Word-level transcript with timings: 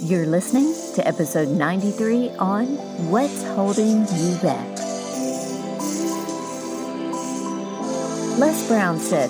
You're 0.00 0.26
listening 0.26 0.74
to 0.94 1.04
episode 1.04 1.48
93 1.48 2.30
on 2.38 2.66
What's 3.10 3.42
Holding 3.42 4.06
You 4.14 4.38
Back. 4.40 4.78
Les 8.38 8.68
Brown 8.68 9.00
said, 9.00 9.28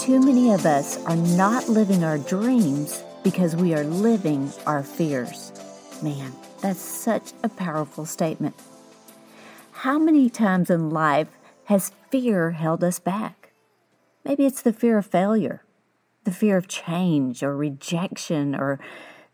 Too 0.00 0.18
many 0.18 0.50
of 0.52 0.66
us 0.66 1.00
are 1.04 1.14
not 1.14 1.68
living 1.68 2.02
our 2.02 2.18
dreams 2.18 3.04
because 3.22 3.54
we 3.54 3.72
are 3.72 3.84
living 3.84 4.52
our 4.66 4.82
fears. 4.82 5.52
Man, 6.02 6.32
that's 6.60 6.80
such 6.80 7.32
a 7.44 7.48
powerful 7.48 8.04
statement. 8.04 8.56
How 9.70 9.96
many 9.96 10.28
times 10.28 10.70
in 10.70 10.90
life 10.90 11.28
has 11.66 11.92
fear 12.10 12.50
held 12.50 12.82
us 12.82 12.98
back? 12.98 13.52
Maybe 14.24 14.44
it's 14.44 14.62
the 14.62 14.72
fear 14.72 14.98
of 14.98 15.06
failure, 15.06 15.62
the 16.24 16.32
fear 16.32 16.56
of 16.56 16.66
change 16.66 17.44
or 17.44 17.56
rejection, 17.56 18.56
or 18.56 18.80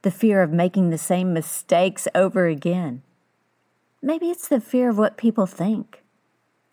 the 0.07 0.11
fear 0.13 0.41
of 0.41 0.53
making 0.53 0.91
the 0.91 0.99
same 0.99 1.33
mistakes 1.33 2.07
over 2.15 2.47
again. 2.47 3.03
Maybe 4.01 4.31
it's 4.31 4.47
the 4.47 4.61
fear 4.61 4.89
of 4.89 4.99
what 4.99 5.17
people 5.17 5.47
think, 5.47 6.05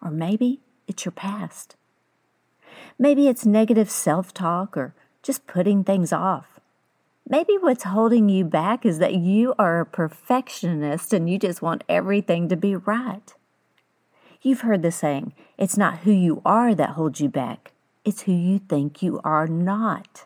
or 0.04 0.12
maybe 0.12 0.60
it's 0.88 1.04
your 1.04 1.14
past. 1.14 1.76
Maybe 3.00 3.28
it's 3.28 3.44
negative 3.44 3.90
self 3.90 4.36
talk 4.36 4.78
or 4.78 4.94
just 5.24 5.48
putting 5.48 5.84
things 5.84 6.14
off. 6.14 6.60
Maybe 7.28 7.58
what's 7.60 7.86
holding 7.86 8.30
you 8.30 8.46
back 8.46 8.86
is 8.86 9.00
that 9.00 9.16
you 9.16 9.56
are 9.58 9.80
a 9.80 9.86
perfectionist 9.88 11.12
and 11.12 11.28
you 11.28 11.40
just 11.40 11.60
want 11.60 11.84
everything 11.90 12.50
to 12.50 12.56
be 12.56 12.76
right. 12.76 13.34
You've 14.44 14.62
heard 14.62 14.84
the 14.84 14.92
saying, 14.92 15.34
it's 15.58 15.76
not 15.76 16.02
who 16.02 16.12
you 16.12 16.44
are 16.46 16.76
that 16.76 16.92
holds 16.92 17.20
you 17.20 17.30
back, 17.30 17.72
it's 18.06 18.22
who 18.22 18.32
you 18.32 18.60
think 18.60 19.02
you 19.02 19.20
are 19.24 19.48
not. 19.48 20.26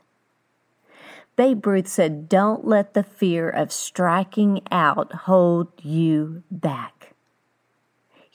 Babe 1.38 1.68
Ruth 1.68 1.88
said, 1.88 2.28
Don't 2.28 2.66
let 2.66 2.96
the 2.96 3.04
fear 3.04 3.48
of 3.48 3.72
striking 3.72 4.62
out 4.72 5.14
hold 5.14 5.72
you 5.84 6.42
back. 6.50 7.14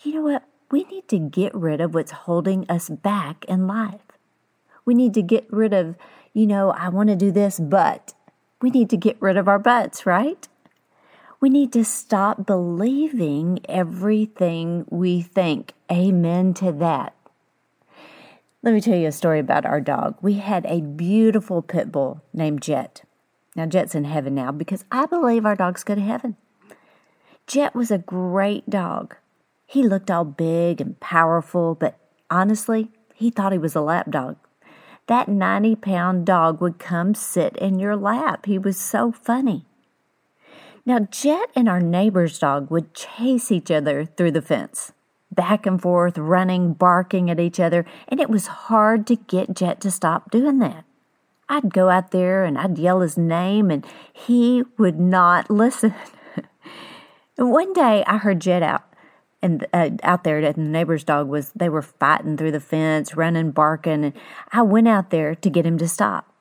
You 0.03 0.15
know 0.15 0.23
what? 0.23 0.45
We 0.71 0.85
need 0.85 1.09
to 1.09 1.19
get 1.19 1.53
rid 1.53 1.81
of 1.81 1.95
what's 1.95 2.13
holding 2.13 2.65
us 2.71 2.89
back 2.89 3.45
in 3.47 3.67
life. 3.67 4.01
We 4.85 4.95
need 4.95 5.15
to 5.15 5.23
get 5.23 5.47
rid 5.51 5.75
of, 5.75 5.97
you 6.33 6.47
know, 6.47 6.71
I 6.71 6.89
want 6.91 7.09
to 7.09 7.17
do 7.17 7.33
this, 7.33 7.59
but 7.59 8.15
we 8.63 8.71
need 8.71 8.89
to 8.91 8.97
get 8.97 9.21
rid 9.21 9.37
of 9.37 9.49
our 9.49 9.59
buts, 9.59 10.07
right? 10.07 10.49
We 11.41 11.51
need 11.51 11.73
to 11.73 11.85
stop 11.85 12.47
believing 12.47 13.59
everything 13.69 14.87
we 14.89 15.23
think. 15.23 15.75
Amen 15.91 16.55
to 16.55 16.71
that. 16.71 17.15
Let 18.65 18.75
me 18.75 18.81
tell 18.81 18.97
you 18.97 19.09
a 19.09 19.13
story 19.13 19.41
about 19.41 19.67
our 19.67 19.81
dog. 19.81 20.15
We 20.23 20.35
had 20.35 20.65
a 20.67 20.83
beautiful 20.83 21.63
pit 21.63 21.91
bull 21.91 22.23
named 22.33 22.63
Jet. 22.63 23.03
Now, 23.57 23.67
Jet's 23.67 23.97
in 23.97 24.05
heaven 24.05 24.37
now 24.37 24.53
because 24.53 24.85
I 24.93 25.07
believe 25.07 25.45
our 25.45 25.57
dogs 25.57 25.83
go 25.83 25.97
to 25.97 26.01
heaven. 26.01 26.37
Jet 27.49 27.75
was 27.75 27.91
a 27.91 27.99
great 27.99 28.71
dog. 28.71 29.17
He 29.67 29.83
looked 29.83 30.13
all 30.13 30.25
big 30.25 30.81
and 30.81 30.99
powerful, 31.01 31.75
but 31.75 31.99
honestly, 32.31 32.93
he 33.13 33.31
thought 33.31 33.51
he 33.51 33.59
was 33.59 33.75
a 33.75 33.81
lap 33.81 34.13
dog. 34.13 34.37
That 35.09 35.27
90 35.27 35.75
pound 35.77 36.25
dog 36.25 36.61
would 36.61 36.79
come 36.79 37.17
sit 37.17 37.57
in 37.57 37.81
your 37.81 37.97
lap. 37.97 38.47
He 38.47 38.59
was 38.59 38.79
so 38.79 39.11
funny. 39.11 39.67
Now, 40.87 41.01
Jet 41.01 41.51
and 41.57 41.69
our 41.69 41.81
neighbor's 41.81 42.39
dog 42.39 42.71
would 42.71 42.95
chase 42.95 43.51
each 43.51 43.73
other 43.73 44.05
through 44.05 44.31
the 44.31 44.41
fence 44.41 44.93
back 45.35 45.67
and 45.67 45.81
forth, 45.81 46.19
running, 46.19 46.75
barking 46.75 47.31
at 47.31 47.41
each 47.41 47.59
other, 47.59 47.85
and 48.09 48.21
it 48.21 48.31
was 48.31 48.47
hard 48.47 49.07
to 49.09 49.17
get 49.17 49.55
Jet 49.55 49.81
to 49.81 49.91
stop 49.91 50.31
doing 50.31 50.59
that. 50.59 50.85
I'd 51.49 51.73
go 51.73 51.89
out 51.89 52.13
there 52.13 52.45
and 52.45 52.57
I'd 52.57 52.79
yell 52.79 53.01
his 53.01 53.19
name, 53.19 53.71
and 53.71 53.87
he 54.13 54.63
would 54.79 54.99
not 54.99 55.51
listen. 55.51 55.95
one 57.37 57.73
day 57.73 58.05
I 58.07 58.19
heard 58.19 58.41
Jet 58.41 58.63
out. 58.63 58.85
And 59.45 59.67
uh, 59.73 59.91
out 60.05 60.23
there, 60.23 60.39
and 60.39 60.55
the 60.55 60.61
neighbor's 60.61 61.03
dog 61.03 61.27
was, 61.27 61.51
they 61.51 61.69
were 61.69 61.83
fighting 61.83 62.37
through 62.37 62.53
the 62.53 62.61
fence, 62.61 63.17
running, 63.17 63.51
barking. 63.51 64.05
And 64.05 64.13
I 64.53 64.63
went 64.63 64.87
out 64.87 65.11
there 65.11 65.35
to 65.35 65.51
get 65.51 65.67
him 65.67 65.79
to 65.79 65.89
stop. 65.89 66.33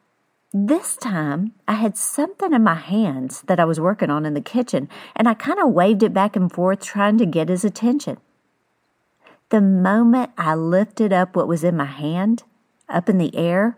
This 0.54 0.98
time, 0.98 1.54
I 1.68 1.74
had 1.74 1.98
something 1.98 2.54
in 2.54 2.64
my 2.64 2.76
hands 2.76 3.42
that 3.48 3.60
I 3.60 3.66
was 3.66 3.80
working 3.80 4.10
on 4.10 4.26
in 4.26 4.34
the 4.34 4.42
kitchen, 4.42 4.88
and 5.16 5.28
I 5.28 5.34
kind 5.34 5.60
of 5.60 5.72
waved 5.72 6.04
it 6.04 6.14
back 6.14 6.36
and 6.36 6.52
forth, 6.52 6.82
trying 6.82 7.18
to 7.18 7.26
get 7.26 7.50
his 7.50 7.66
attention. 7.66 8.18
The 9.52 9.60
moment 9.60 10.32
I 10.38 10.56
lifted 10.56 11.12
up 11.12 11.36
what 11.36 11.48
was 11.48 11.66
in 11.66 11.76
my 11.76 11.84
hand, 11.84 12.44
up 12.88 13.10
in 13.10 13.18
the 13.18 13.36
air, 13.36 13.78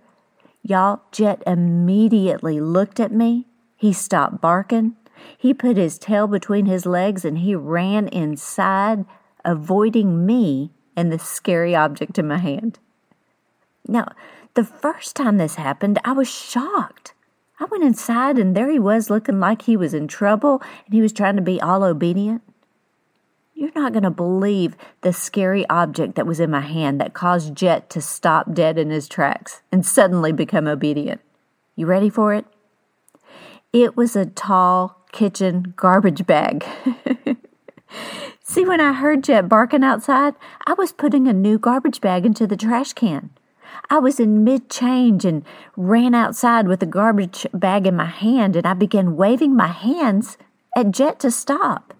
y'all, 0.62 1.02
Jet 1.12 1.42
immediately 1.48 2.60
looked 2.60 3.00
at 3.00 3.12
me. 3.12 3.48
He 3.76 3.92
stopped 3.92 4.40
barking. 4.40 4.96
He 5.36 5.52
put 5.52 5.78
his 5.78 5.98
tail 5.98 6.28
between 6.28 6.68
his 6.68 6.86
legs 6.86 7.26
and 7.26 7.40
he 7.40 7.56
ran 7.56 8.08
inside, 8.10 9.06
avoiding 9.44 10.28
me 10.28 10.70
and 10.96 11.12
the 11.12 11.18
scary 11.18 11.76
object 11.76 12.20
in 12.20 12.28
my 12.28 12.38
hand. 12.38 12.78
Now, 13.88 14.10
the 14.54 14.64
first 14.64 15.16
time 15.16 15.38
this 15.38 15.56
happened, 15.56 15.98
I 16.06 16.12
was 16.12 16.30
shocked. 16.30 17.16
I 17.60 17.66
went 17.66 17.84
inside 17.84 18.38
and 18.38 18.56
there 18.56 18.70
he 18.70 18.78
was 18.78 19.10
looking 19.10 19.40
like 19.40 19.64
he 19.64 19.76
was 19.76 19.96
in 19.96 20.08
trouble 20.08 20.62
and 20.86 20.94
he 20.94 21.02
was 21.02 21.12
trying 21.14 21.36
to 21.38 21.42
be 21.42 21.60
all 21.60 21.84
obedient. 21.84 22.44
You're 23.54 23.72
not 23.76 23.94
going 23.94 24.04
to 24.04 24.10
believe 24.10 24.76
the 25.02 25.14
scary 25.14 25.68
object 25.70 26.16
that 26.16 26.26
was 26.26 26.40
in 26.40 26.50
my 26.50 26.62
hand 26.62 27.00
that 27.00 27.14
caused 27.14 27.56
Jet 27.56 27.90
to 27.92 28.02
stop 28.02 28.54
dead 28.54 28.78
in 28.78 28.90
his 28.90 29.08
tracks 29.08 29.62
and 29.72 29.86
suddenly 29.86 30.32
become 30.32 30.68
obedient. 30.68 31.22
You 31.76 31.86
ready 31.86 32.10
for 32.10 32.34
it? 32.34 32.46
It 33.72 33.96
was 33.96 34.16
a 34.16 34.26
tall 34.26 35.04
kitchen 35.12 35.74
garbage 35.76 36.26
bag. 36.26 36.66
See, 38.42 38.66
when 38.66 38.82
I 38.82 38.94
heard 38.94 39.24
Jet 39.24 39.48
barking 39.48 39.84
outside, 39.84 40.36
I 40.66 40.74
was 40.74 40.92
putting 40.92 41.28
a 41.28 41.34
new 41.34 41.58
garbage 41.58 42.02
bag 42.02 42.26
into 42.26 42.46
the 42.46 42.58
trash 42.58 42.94
can. 42.94 43.30
I 43.90 44.00
was 44.00 44.20
in 44.20 44.44
mid 44.44 44.70
change 44.70 45.26
and 45.26 45.44
ran 45.76 46.14
outside 46.14 46.68
with 46.68 46.80
the 46.80 46.86
garbage 46.86 47.48
bag 47.54 47.88
in 47.88 47.96
my 47.96 48.06
hand, 48.06 48.56
and 48.56 48.66
I 48.66 48.74
began 48.74 49.16
waving 49.16 49.56
my 49.56 49.68
hands 49.68 50.38
at 50.76 50.92
Jet 50.92 51.20
to 51.22 51.32
stop. 51.32 51.94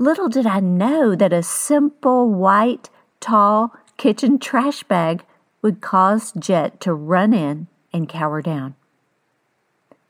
Little 0.00 0.28
did 0.28 0.46
I 0.46 0.60
know 0.60 1.16
that 1.16 1.32
a 1.32 1.42
simple 1.42 2.28
white, 2.28 2.88
tall 3.18 3.74
kitchen 3.96 4.38
trash 4.38 4.84
bag 4.84 5.24
would 5.60 5.80
cause 5.80 6.30
Jet 6.38 6.80
to 6.82 6.94
run 6.94 7.34
in 7.34 7.66
and 7.92 8.08
cower 8.08 8.40
down. 8.40 8.76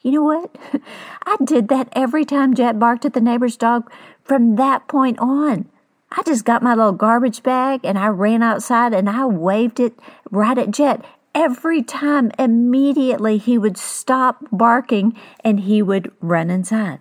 You 0.02 0.10
know 0.12 0.22
what? 0.22 0.54
I 1.24 1.38
did 1.42 1.68
that 1.68 1.88
every 1.92 2.26
time 2.26 2.54
Jet 2.54 2.78
barked 2.78 3.06
at 3.06 3.14
the 3.14 3.20
neighbor's 3.22 3.56
dog 3.56 3.90
from 4.22 4.56
that 4.56 4.88
point 4.88 5.18
on. 5.20 5.70
I 6.12 6.22
just 6.22 6.44
got 6.44 6.62
my 6.62 6.74
little 6.74 6.92
garbage 6.92 7.42
bag 7.42 7.80
and 7.82 7.98
I 7.98 8.08
ran 8.08 8.42
outside 8.42 8.92
and 8.92 9.08
I 9.08 9.24
waved 9.24 9.80
it 9.80 9.98
right 10.30 10.58
at 10.58 10.70
Jet. 10.70 11.02
Every 11.34 11.82
time, 11.82 12.30
immediately, 12.38 13.38
he 13.38 13.56
would 13.56 13.78
stop 13.78 14.44
barking 14.52 15.16
and 15.42 15.60
he 15.60 15.80
would 15.80 16.12
run 16.20 16.50
inside. 16.50 17.00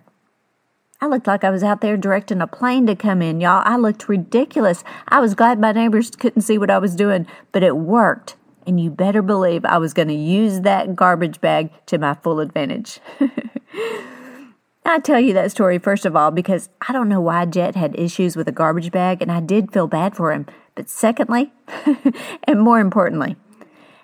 I 1.00 1.06
looked 1.06 1.28
like 1.28 1.44
I 1.44 1.50
was 1.50 1.62
out 1.62 1.80
there 1.80 1.96
directing 1.96 2.40
a 2.40 2.48
plane 2.48 2.86
to 2.88 2.96
come 2.96 3.22
in, 3.22 3.40
y'all. 3.40 3.62
I 3.64 3.76
looked 3.76 4.08
ridiculous. 4.08 4.82
I 5.06 5.20
was 5.20 5.36
glad 5.36 5.60
my 5.60 5.70
neighbors 5.70 6.10
couldn't 6.10 6.42
see 6.42 6.58
what 6.58 6.70
I 6.70 6.78
was 6.78 6.96
doing, 6.96 7.26
but 7.52 7.62
it 7.62 7.76
worked. 7.76 8.34
And 8.66 8.80
you 8.80 8.90
better 8.90 9.22
believe 9.22 9.64
I 9.64 9.78
was 9.78 9.94
going 9.94 10.08
to 10.08 10.14
use 10.14 10.62
that 10.62 10.96
garbage 10.96 11.40
bag 11.40 11.70
to 11.86 11.98
my 11.98 12.14
full 12.14 12.40
advantage. 12.40 12.98
I 14.84 14.98
tell 14.98 15.20
you 15.20 15.32
that 15.34 15.52
story, 15.52 15.78
first 15.78 16.04
of 16.04 16.16
all, 16.16 16.32
because 16.32 16.68
I 16.88 16.92
don't 16.92 17.08
know 17.08 17.20
why 17.20 17.44
Jet 17.44 17.76
had 17.76 17.98
issues 17.98 18.36
with 18.36 18.48
a 18.48 18.52
garbage 18.52 18.90
bag, 18.90 19.22
and 19.22 19.30
I 19.30 19.40
did 19.40 19.72
feel 19.72 19.86
bad 19.86 20.16
for 20.16 20.32
him. 20.32 20.46
But 20.74 20.88
secondly, 20.88 21.52
and 22.44 22.60
more 22.60 22.80
importantly, 22.80 23.36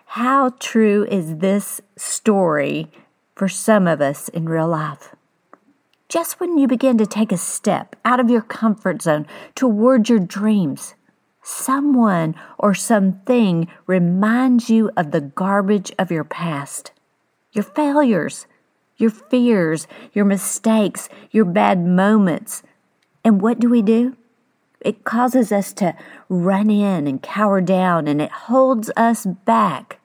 how 0.07 0.51
true 0.61 1.07
is 1.11 1.39
this 1.39 1.81
story 1.97 2.91
for 3.35 3.49
some 3.49 3.89
of 3.89 4.01
us 4.01 4.29
in 4.29 4.49
real 4.49 4.69
life? 4.69 5.14
Just 6.15 6.39
when 6.39 6.57
you 6.57 6.69
begin 6.69 6.97
to 6.97 7.07
take 7.07 7.33
a 7.33 7.37
step 7.37 7.97
out 8.05 8.21
of 8.21 8.31
your 8.31 8.41
comfort 8.41 9.03
zone 9.03 9.27
toward 9.57 10.09
your 10.09 10.21
dreams, 10.21 10.95
someone 11.43 12.37
or 12.57 12.73
something 12.73 13.67
reminds 13.89 14.71
you 14.71 14.93
of 14.97 15.11
the 15.11 15.21
garbage 15.21 15.91
of 15.99 16.13
your 16.13 16.23
past, 16.23 16.93
your 17.51 17.65
failures, 17.65 18.47
your 18.97 19.11
fears, 19.11 19.89
your 20.13 20.25
mistakes, 20.25 21.09
your 21.33 21.45
bad 21.45 21.85
moments. 21.85 22.63
And 23.25 23.43
what 23.43 23.59
do 23.59 23.69
we 23.69 23.83
do? 23.83 24.17
It 24.81 25.03
causes 25.03 25.51
us 25.51 25.73
to 25.73 25.97
run 26.29 26.71
in 26.71 27.09
and 27.09 27.21
cower 27.21 27.61
down, 27.61 28.07
and 28.07 28.23
it 28.23 28.31
holds 28.31 28.89
us 28.97 29.27
back 29.27 29.99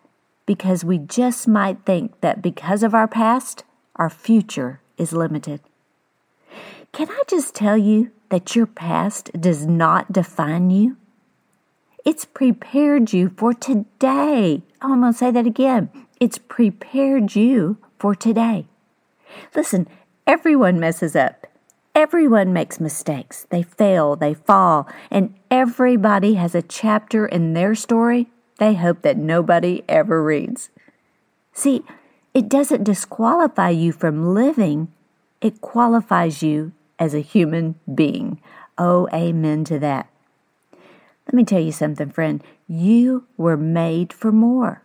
because 0.47 0.83
we 0.83 0.97
just 0.97 1.47
might 1.47 1.85
think 1.85 2.19
that 2.21 2.41
because 2.41 2.81
of 2.81 2.95
our 2.95 3.07
past, 3.07 3.63
our 3.95 4.09
future 4.09 4.81
is 4.97 5.13
limited. 5.13 5.61
Can 6.91 7.09
I 7.09 7.21
just 7.27 7.55
tell 7.55 7.77
you 7.77 8.11
that 8.29 8.55
your 8.55 8.65
past 8.65 9.31
does 9.39 9.65
not 9.65 10.11
define 10.11 10.69
you? 10.69 10.97
It's 12.05 12.25
prepared 12.25 13.13
you 13.13 13.29
for 13.37 13.53
today. 13.53 14.63
I'm 14.81 15.01
going 15.01 15.13
to 15.13 15.17
say 15.17 15.31
that 15.31 15.45
again. 15.45 15.89
It's 16.19 16.37
prepared 16.37 17.35
you 17.35 17.77
for 17.97 18.15
today. 18.15 18.65
Listen, 19.55 19.87
everyone 20.25 20.79
messes 20.79 21.15
up. 21.15 21.47
Everyone 21.93 22.53
makes 22.53 22.79
mistakes. 22.79 23.45
They 23.49 23.63
fail, 23.63 24.15
they 24.15 24.33
fall, 24.33 24.87
and 25.11 25.35
everybody 25.51 26.35
has 26.35 26.55
a 26.55 26.61
chapter 26.61 27.25
in 27.25 27.53
their 27.53 27.75
story 27.75 28.27
they 28.59 28.75
hope 28.75 29.01
that 29.01 29.17
nobody 29.17 29.83
ever 29.87 30.21
reads. 30.21 30.69
See, 31.53 31.81
it 32.33 32.47
doesn't 32.47 32.83
disqualify 32.83 33.69
you 33.69 33.91
from 33.91 34.33
living, 34.33 34.89
it 35.41 35.61
qualifies 35.61 36.43
you 36.43 36.73
as 36.99 37.13
a 37.13 37.21
human 37.21 37.75
being. 37.91 38.39
Oh, 38.77 39.07
amen 39.13 39.63
to 39.65 39.79
that. 39.79 40.09
Let 41.25 41.33
me 41.33 41.43
tell 41.43 41.61
you 41.61 41.71
something, 41.71 42.11
friend. 42.11 42.43
You 42.67 43.25
were 43.37 43.57
made 43.57 44.13
for 44.13 44.31
more. 44.31 44.83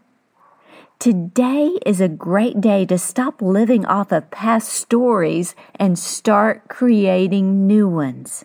Today 0.99 1.79
is 1.85 2.01
a 2.01 2.09
great 2.09 2.61
day 2.63 2.87
to 2.87 2.97
stop 2.97 3.43
living 3.43 3.85
off 3.85 4.13
of 4.13 4.31
past 4.31 4.71
stories 4.71 5.55
and 5.75 5.99
start 5.99 6.69
creating 6.69 7.67
new 7.67 7.87
ones. 7.87 8.45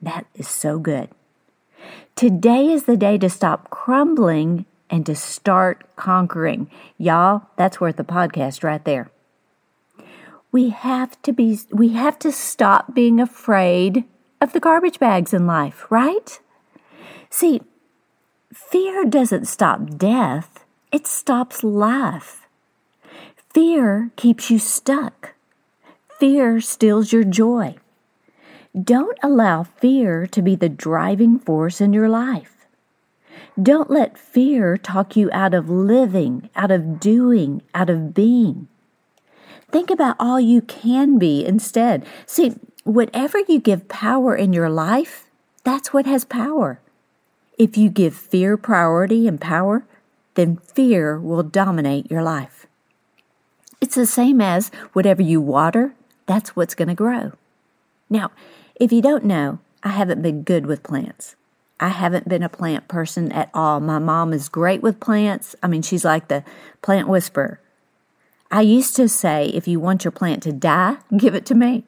That 0.00 0.26
is 0.34 0.48
so 0.48 0.80
good. 0.80 1.10
Today 2.16 2.72
is 2.72 2.84
the 2.84 2.96
day 2.96 3.18
to 3.18 3.30
stop 3.30 3.70
crumbling 3.70 4.66
and 4.90 5.06
to 5.06 5.14
start 5.14 5.84
conquering. 5.94 6.68
Y'all, 6.98 7.42
that's 7.56 7.80
worth 7.80 8.00
a 8.00 8.04
podcast 8.04 8.64
right 8.64 8.84
there. 8.84 9.11
We 10.52 10.68
have 10.68 11.20
to 11.22 11.32
be 11.32 11.58
we 11.70 11.94
have 11.94 12.18
to 12.20 12.30
stop 12.30 12.94
being 12.94 13.20
afraid 13.20 14.04
of 14.38 14.52
the 14.52 14.60
garbage 14.60 14.98
bags 14.98 15.32
in 15.32 15.46
life, 15.46 15.86
right? 15.90 16.38
See, 17.30 17.62
fear 18.52 19.06
doesn't 19.06 19.46
stop 19.46 19.96
death, 19.96 20.64
it 20.92 21.06
stops 21.06 21.64
life. 21.64 22.46
Fear 23.54 24.10
keeps 24.16 24.50
you 24.50 24.58
stuck. 24.58 25.34
Fear 26.18 26.60
steals 26.60 27.12
your 27.12 27.24
joy. 27.24 27.76
Don't 28.78 29.18
allow 29.22 29.62
fear 29.64 30.26
to 30.26 30.42
be 30.42 30.54
the 30.54 30.68
driving 30.68 31.38
force 31.38 31.80
in 31.80 31.92
your 31.92 32.08
life. 32.08 32.66
Don't 33.60 33.90
let 33.90 34.16
fear 34.16 34.76
talk 34.76 35.16
you 35.16 35.30
out 35.32 35.52
of 35.52 35.68
living, 35.68 36.48
out 36.56 36.70
of 36.70 37.00
doing, 37.00 37.62
out 37.74 37.90
of 37.90 38.14
being. 38.14 38.68
Think 39.72 39.90
about 39.90 40.16
all 40.20 40.38
you 40.38 40.60
can 40.60 41.18
be 41.18 41.44
instead. 41.44 42.04
See, 42.26 42.54
whatever 42.84 43.40
you 43.48 43.58
give 43.58 43.88
power 43.88 44.36
in 44.36 44.52
your 44.52 44.68
life, 44.68 45.24
that's 45.64 45.94
what 45.94 46.04
has 46.04 46.26
power. 46.26 46.78
If 47.56 47.78
you 47.78 47.88
give 47.88 48.14
fear 48.14 48.58
priority 48.58 49.26
and 49.26 49.40
power, 49.40 49.84
then 50.34 50.58
fear 50.58 51.18
will 51.18 51.42
dominate 51.42 52.10
your 52.10 52.22
life. 52.22 52.66
It's 53.80 53.94
the 53.94 54.06
same 54.06 54.42
as 54.42 54.70
whatever 54.92 55.22
you 55.22 55.40
water, 55.40 55.94
that's 56.26 56.54
what's 56.54 56.74
going 56.74 56.88
to 56.88 56.94
grow. 56.94 57.32
Now, 58.10 58.30
if 58.76 58.92
you 58.92 59.00
don't 59.00 59.24
know, 59.24 59.58
I 59.82 59.88
haven't 59.88 60.20
been 60.20 60.42
good 60.42 60.66
with 60.66 60.82
plants. 60.82 61.34
I 61.80 61.88
haven't 61.88 62.28
been 62.28 62.42
a 62.42 62.48
plant 62.48 62.88
person 62.88 63.32
at 63.32 63.50
all. 63.54 63.80
My 63.80 63.98
mom 63.98 64.34
is 64.34 64.50
great 64.50 64.82
with 64.82 65.00
plants. 65.00 65.56
I 65.62 65.66
mean, 65.66 65.82
she's 65.82 66.04
like 66.04 66.28
the 66.28 66.44
plant 66.82 67.08
whisperer. 67.08 67.58
I 68.52 68.60
used 68.60 68.94
to 68.96 69.08
say, 69.08 69.46
if 69.46 69.66
you 69.66 69.80
want 69.80 70.04
your 70.04 70.12
plant 70.12 70.42
to 70.42 70.52
die, 70.52 70.98
give 71.16 71.34
it 71.34 71.46
to 71.46 71.54
me. 71.54 71.84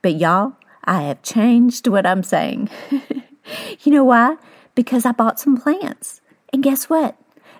But 0.00 0.14
y'all, 0.14 0.52
I 0.84 1.02
have 1.02 1.22
changed 1.22 1.88
what 1.88 2.06
I'm 2.06 2.22
saying. 2.22 2.70
you 3.80 3.92
know 3.92 4.04
why? 4.04 4.36
Because 4.76 5.04
I 5.04 5.10
bought 5.10 5.40
some 5.40 5.56
plants. 5.56 6.20
And 6.52 6.62
guess 6.62 6.88
what? 6.88 7.16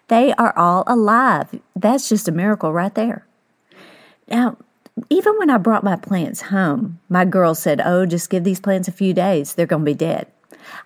They 0.07 0.33
are 0.35 0.57
all 0.57 0.85
alive. 0.87 1.61
That's 1.75 2.09
just 2.09 2.29
a 2.29 2.33
miracle 2.33 2.73
right 2.73 2.95
there. 2.95 3.27
Now, 4.29 4.57
even 5.11 5.37
when 5.39 5.51
I 5.51 5.59
brought 5.59 5.83
my 5.83 5.97
plants 5.97 6.43
home, 6.43 7.01
my 7.09 7.25
girl 7.25 7.57
said, 7.57 7.81
Oh, 7.85 8.07
just 8.07 8.31
give 8.31 8.45
these 8.45 8.61
plants 8.61 8.87
a 8.87 8.93
few 8.93 9.13
days. 9.13 9.55
They're 9.55 9.67
going 9.67 9.85
to 9.85 9.91
be 9.91 9.95
dead. 9.95 10.29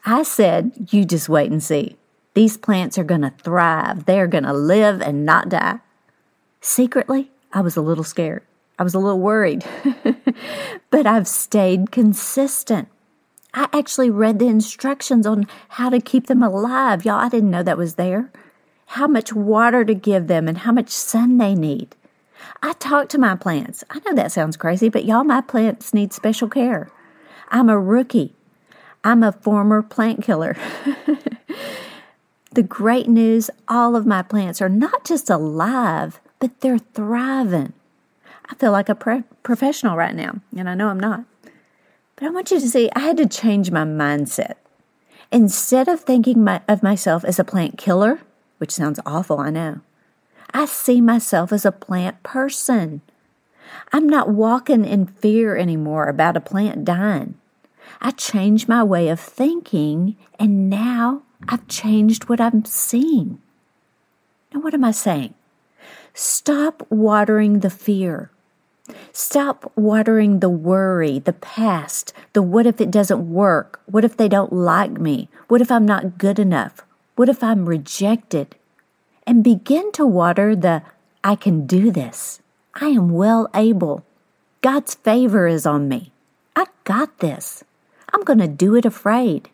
I 0.06 0.22
said, 0.22 0.88
You 0.90 1.04
just 1.04 1.28
wait 1.28 1.50
and 1.50 1.62
see. 1.62 1.96
These 2.32 2.56
plants 2.56 2.96
are 2.96 3.04
going 3.04 3.20
to 3.20 3.34
thrive. 3.42 4.06
They 4.06 4.18
are 4.18 4.26
going 4.26 4.44
to 4.44 4.54
live 4.54 5.02
and 5.02 5.26
not 5.26 5.50
die. 5.50 5.80
Secretly, 6.62 7.30
I 7.52 7.60
was 7.60 7.76
a 7.76 7.82
little 7.82 8.04
scared. 8.04 8.42
I 8.78 8.82
was 8.82 8.94
a 8.94 8.98
little 8.98 9.20
worried. 9.20 9.64
but 10.90 11.06
I've 11.06 11.28
stayed 11.28 11.90
consistent. 11.90 12.88
I 13.54 13.68
actually 13.72 14.10
read 14.10 14.38
the 14.38 14.46
instructions 14.46 15.26
on 15.26 15.46
how 15.70 15.90
to 15.90 16.00
keep 16.00 16.26
them 16.26 16.42
alive. 16.42 17.04
Y'all, 17.04 17.20
I 17.20 17.28
didn't 17.28 17.50
know 17.50 17.62
that 17.62 17.76
was 17.76 17.96
there. 17.96 18.30
How 18.86 19.06
much 19.06 19.32
water 19.32 19.84
to 19.84 19.94
give 19.94 20.26
them 20.26 20.48
and 20.48 20.58
how 20.58 20.72
much 20.72 20.88
sun 20.88 21.38
they 21.38 21.54
need. 21.54 21.94
I 22.62 22.72
talk 22.74 23.08
to 23.10 23.18
my 23.18 23.36
plants. 23.36 23.84
I 23.90 24.00
know 24.00 24.14
that 24.14 24.32
sounds 24.32 24.56
crazy, 24.56 24.88
but 24.88 25.04
y'all, 25.04 25.24
my 25.24 25.40
plants 25.40 25.92
need 25.92 26.12
special 26.12 26.48
care. 26.48 26.90
I'm 27.48 27.68
a 27.68 27.78
rookie. 27.78 28.34
I'm 29.04 29.22
a 29.22 29.32
former 29.32 29.82
plant 29.82 30.22
killer. 30.22 30.56
the 32.52 32.62
great 32.62 33.08
news 33.08 33.50
all 33.68 33.96
of 33.96 34.06
my 34.06 34.22
plants 34.22 34.62
are 34.62 34.68
not 34.68 35.04
just 35.04 35.28
alive, 35.28 36.20
but 36.42 36.60
they're 36.60 36.76
thriving. 36.76 37.72
I 38.50 38.56
feel 38.56 38.72
like 38.72 38.88
a 38.88 39.22
professional 39.44 39.96
right 39.96 40.12
now, 40.12 40.40
and 40.56 40.68
I 40.68 40.74
know 40.74 40.88
I'm 40.88 40.98
not. 40.98 41.24
But 42.16 42.26
I 42.26 42.30
want 42.30 42.50
you 42.50 42.58
to 42.58 42.68
see, 42.68 42.90
I 42.96 42.98
had 42.98 43.16
to 43.18 43.26
change 43.26 43.70
my 43.70 43.84
mindset. 43.84 44.54
Instead 45.30 45.86
of 45.86 46.00
thinking 46.00 46.42
my, 46.42 46.60
of 46.66 46.82
myself 46.82 47.24
as 47.24 47.38
a 47.38 47.44
plant 47.44 47.78
killer, 47.78 48.22
which 48.58 48.72
sounds 48.72 48.98
awful, 49.06 49.38
I 49.38 49.50
know, 49.50 49.82
I 50.52 50.64
see 50.64 51.00
myself 51.00 51.52
as 51.52 51.64
a 51.64 51.70
plant 51.70 52.20
person. 52.24 53.02
I'm 53.92 54.08
not 54.08 54.28
walking 54.28 54.84
in 54.84 55.06
fear 55.06 55.56
anymore 55.56 56.08
about 56.08 56.36
a 56.36 56.40
plant 56.40 56.84
dying. 56.84 57.36
I 58.00 58.10
changed 58.10 58.68
my 58.68 58.82
way 58.82 59.08
of 59.08 59.20
thinking, 59.20 60.16
and 60.40 60.68
now 60.68 61.22
I've 61.48 61.68
changed 61.68 62.28
what 62.28 62.40
I'm 62.40 62.64
seeing. 62.64 63.40
Now, 64.52 64.60
what 64.60 64.74
am 64.74 64.82
I 64.82 64.90
saying? 64.90 65.34
Stop 66.14 66.86
watering 66.90 67.60
the 67.60 67.70
fear. 67.70 68.30
Stop 69.12 69.72
watering 69.76 70.40
the 70.40 70.50
worry, 70.50 71.18
the 71.18 71.32
past, 71.32 72.12
the 72.32 72.42
what 72.42 72.66
if 72.66 72.80
it 72.80 72.90
doesn't 72.90 73.32
work? 73.32 73.80
What 73.86 74.04
if 74.04 74.16
they 74.16 74.28
don't 74.28 74.52
like 74.52 74.92
me? 74.92 75.28
What 75.48 75.60
if 75.60 75.70
I'm 75.70 75.86
not 75.86 76.18
good 76.18 76.38
enough? 76.38 76.82
What 77.16 77.28
if 77.28 77.42
I'm 77.42 77.66
rejected? 77.66 78.56
and 79.26 79.44
begin 79.44 79.92
to 79.92 80.06
water 80.06 80.54
the 80.56 80.82
I 81.22 81.36
can 81.36 81.66
do 81.66 81.90
this. 81.90 82.40
I 82.74 82.88
am 82.88 83.10
well 83.10 83.48
able. 83.54 84.04
God's 84.60 84.94
favor 84.94 85.46
is 85.46 85.66
on 85.66 85.88
me. 85.88 86.12
I 86.56 86.66
got 86.84 87.18
this. 87.18 87.64
I'm 88.12 88.24
going 88.24 88.38
to 88.40 88.48
do 88.48 88.74
it 88.74 88.84
afraid. 88.84 89.50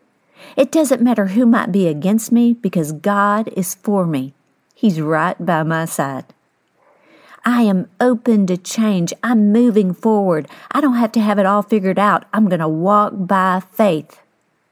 It 0.55 0.71
doesn't 0.71 1.01
matter 1.01 1.27
who 1.27 1.45
might 1.45 1.71
be 1.71 1.87
against 1.87 2.31
me 2.31 2.53
because 2.53 2.91
God 2.91 3.49
is 3.55 3.75
for 3.75 4.05
me. 4.05 4.33
He's 4.73 5.01
right 5.01 5.35
by 5.43 5.63
my 5.63 5.85
side. 5.85 6.25
I 7.45 7.63
am 7.63 7.89
open 7.99 8.47
to 8.47 8.57
change. 8.57 9.13
I'm 9.23 9.51
moving 9.51 9.93
forward. 9.93 10.47
I 10.71 10.81
don't 10.81 10.95
have 10.95 11.11
to 11.13 11.21
have 11.21 11.39
it 11.39 11.45
all 11.45 11.61
figured 11.61 11.99
out. 11.99 12.25
I'm 12.33 12.47
going 12.47 12.59
to 12.59 12.67
walk 12.67 13.13
by 13.15 13.61
faith. 13.71 14.21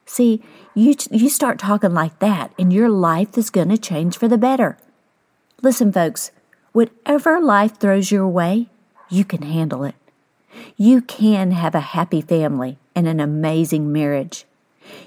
See, 0.06 0.42
you, 0.74 0.94
you 1.10 1.28
start 1.28 1.58
talking 1.58 1.92
like 1.92 2.18
that, 2.20 2.52
and 2.58 2.72
your 2.72 2.88
life 2.88 3.36
is 3.36 3.50
going 3.50 3.68
to 3.68 3.78
change 3.78 4.16
for 4.16 4.28
the 4.28 4.38
better. 4.38 4.78
Listen, 5.62 5.92
folks, 5.92 6.30
whatever 6.72 7.40
life 7.40 7.78
throws 7.78 8.10
your 8.10 8.28
way, 8.28 8.68
you 9.10 9.24
can 9.24 9.42
handle 9.42 9.84
it. 9.84 9.94
You 10.76 11.02
can 11.02 11.50
have 11.52 11.74
a 11.74 11.80
happy 11.80 12.20
family 12.20 12.78
and 12.94 13.06
an 13.06 13.20
amazing 13.20 13.92
marriage. 13.92 14.44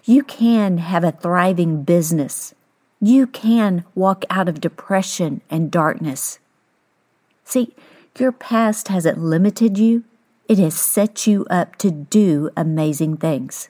You 0.04 0.24
can 0.24 0.78
have 0.78 1.04
a 1.04 1.12
thriving 1.12 1.84
business. 1.84 2.54
You 3.00 3.26
can 3.26 3.84
walk 3.96 4.26
out 4.30 4.48
of 4.48 4.62
depression 4.62 5.42
and 5.50 5.72
darkness. 5.72 6.40
See, 7.52 7.76
your 8.18 8.32
past 8.32 8.88
hasn't 8.88 9.18
limited 9.18 9.78
you, 9.78 10.06
it 10.48 10.58
has 10.58 10.74
set 10.80 11.28
you 11.28 11.46
up 11.50 11.76
to 11.80 11.92
do 11.92 12.50
amazing 12.56 13.18
things. 13.18 13.68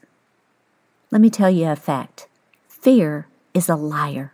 Let 1.09 1.19
me 1.19 1.31
tell 1.31 1.49
you 1.49 1.67
a 1.67 1.75
fact 1.75 2.27
fear 2.69 3.25
is 3.55 3.69
a 3.69 3.75
liar. 3.75 4.33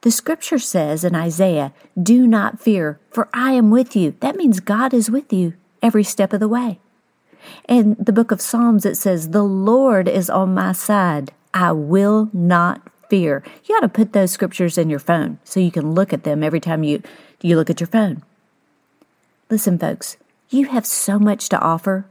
The 0.00 0.10
scripture 0.10 0.58
says 0.58 1.04
in 1.04 1.14
Isaiah, 1.14 1.72
Do 2.00 2.26
not 2.26 2.60
fear, 2.60 2.98
for 3.08 3.28
I 3.32 3.52
am 3.52 3.70
with 3.70 3.94
you. 3.94 4.16
That 4.18 4.34
means 4.34 4.58
God 4.58 4.92
is 4.92 5.08
with 5.08 5.32
you 5.32 5.54
every 5.80 6.02
step 6.02 6.32
of 6.32 6.40
the 6.40 6.48
way. 6.48 6.80
In 7.68 7.96
the 8.00 8.12
book 8.12 8.32
of 8.32 8.40
Psalms, 8.40 8.84
it 8.84 8.96
says, 8.96 9.28
The 9.30 9.44
Lord 9.44 10.08
is 10.08 10.28
on 10.28 10.54
my 10.54 10.72
side. 10.72 11.30
I 11.54 11.70
will 11.70 12.30
not 12.32 12.82
fear. 13.08 13.42
You 13.64 13.76
ought 13.76 13.80
to 13.80 13.88
put 13.88 14.12
those 14.12 14.30
scriptures 14.30 14.78
in 14.78 14.90
your 14.90 14.98
phone 14.98 15.38
so 15.44 15.60
you 15.60 15.70
can 15.70 15.92
look 15.92 16.12
at 16.12 16.24
them 16.24 16.42
every 16.42 16.60
time 16.60 16.82
you, 16.82 17.02
you 17.40 17.56
look 17.56 17.70
at 17.70 17.80
your 17.80 17.88
phone. 17.88 18.22
Listen, 19.50 19.78
folks, 19.78 20.16
you 20.50 20.66
have 20.66 20.86
so 20.86 21.18
much 21.18 21.48
to 21.48 21.58
offer. 21.58 22.06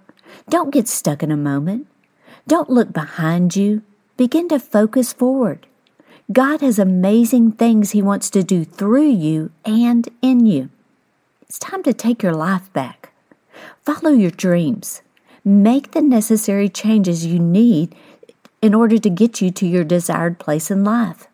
Don't 0.50 0.74
get 0.74 0.88
stuck 0.88 1.24
in 1.24 1.32
a 1.32 1.38
moment. 1.38 1.88
Don't 2.48 2.70
look 2.70 2.94
behind 2.94 3.56
you. 3.56 3.84
Begin 4.16 4.50
to 4.50 4.60
focus 4.60 5.14
forward. 5.14 5.68
God 6.32 6.62
has 6.62 6.80
amazing 6.80 7.54
things 7.54 7.92
He 7.92 8.02
wants 8.02 8.30
to 8.32 8.44
do 8.44 8.66
through 8.66 9.12
you 9.12 9.52
and 9.66 10.10
in 10.22 10.46
you. 10.46 10.70
It's 11.42 11.60
time 11.60 11.84
to 11.84 11.94
take 11.94 12.22
your 12.22 12.34
life 12.34 12.72
back. 12.74 13.12
Follow 13.86 14.12
your 14.12 14.32
dreams. 14.32 15.02
Make 15.46 15.92
the 15.92 16.02
necessary 16.02 16.68
changes 16.68 17.26
you 17.26 17.40
need 17.40 17.96
in 18.62 18.74
order 18.74 18.98
to 18.98 19.10
get 19.10 19.42
you 19.42 19.52
to 19.52 19.68
your 19.68 19.84
desired 19.84 20.40
place 20.40 20.72
in 20.72 20.84
life. 20.84 21.28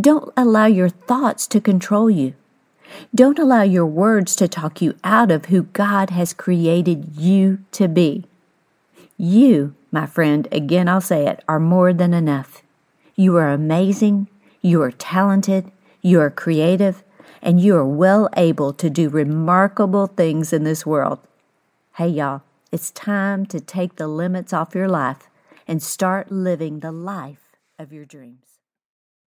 Don't 0.00 0.32
allow 0.36 0.66
your 0.66 0.88
thoughts 0.88 1.46
to 1.48 1.60
control 1.60 2.08
you. 2.08 2.34
Don't 3.14 3.38
allow 3.38 3.62
your 3.62 3.86
words 3.86 4.36
to 4.36 4.48
talk 4.48 4.80
you 4.80 4.94
out 5.04 5.30
of 5.30 5.46
who 5.46 5.64
God 5.64 6.10
has 6.10 6.32
created 6.32 7.16
you 7.16 7.58
to 7.72 7.88
be. 7.88 8.24
You, 9.16 9.74
my 9.90 10.06
friend, 10.06 10.46
again 10.52 10.88
I'll 10.88 11.00
say 11.00 11.26
it, 11.26 11.42
are 11.48 11.60
more 11.60 11.92
than 11.92 12.14
enough. 12.14 12.62
You 13.16 13.36
are 13.36 13.50
amazing, 13.50 14.28
you 14.62 14.80
are 14.82 14.92
talented, 14.92 15.70
you 16.02 16.20
are 16.20 16.30
creative, 16.30 17.02
and 17.42 17.60
you 17.60 17.76
are 17.76 17.84
well 17.84 18.28
able 18.36 18.72
to 18.74 18.88
do 18.88 19.08
remarkable 19.08 20.06
things 20.06 20.52
in 20.52 20.64
this 20.64 20.86
world. 20.86 21.18
Hey, 21.96 22.08
y'all, 22.08 22.42
it's 22.70 22.90
time 22.92 23.44
to 23.46 23.60
take 23.60 23.96
the 23.96 24.06
limits 24.06 24.52
off 24.52 24.74
your 24.74 24.88
life 24.88 25.28
and 25.68 25.82
start 25.82 26.32
living 26.32 26.80
the 26.80 26.90
life 26.90 27.54
of 27.78 27.92
your 27.92 28.06
dreams. 28.06 28.57